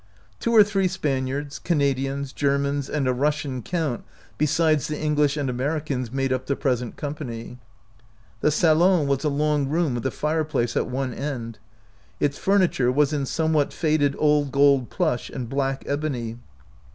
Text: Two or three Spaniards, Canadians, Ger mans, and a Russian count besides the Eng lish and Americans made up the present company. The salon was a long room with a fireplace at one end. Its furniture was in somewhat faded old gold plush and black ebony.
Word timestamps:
Two 0.39 0.51
or 0.55 0.63
three 0.63 0.87
Spaniards, 0.87 1.59
Canadians, 1.59 2.33
Ger 2.33 2.57
mans, 2.57 2.89
and 2.89 3.07
a 3.07 3.13
Russian 3.13 3.61
count 3.61 4.03
besides 4.35 4.87
the 4.87 4.97
Eng 4.97 5.15
lish 5.17 5.37
and 5.37 5.47
Americans 5.47 6.11
made 6.11 6.33
up 6.33 6.47
the 6.47 6.55
present 6.55 6.95
company. 6.97 7.59
The 8.39 8.49
salon 8.49 9.05
was 9.05 9.23
a 9.23 9.29
long 9.29 9.67
room 9.69 9.93
with 9.93 10.05
a 10.07 10.09
fireplace 10.09 10.75
at 10.75 10.87
one 10.89 11.13
end. 11.13 11.59
Its 12.19 12.39
furniture 12.39 12.91
was 12.91 13.13
in 13.13 13.27
somewhat 13.27 13.71
faded 13.71 14.15
old 14.17 14.51
gold 14.51 14.89
plush 14.89 15.29
and 15.29 15.47
black 15.47 15.83
ebony. 15.85 16.39